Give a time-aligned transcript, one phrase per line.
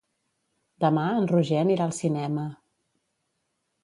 [0.85, 2.47] Demà en Roger anirà al cinema.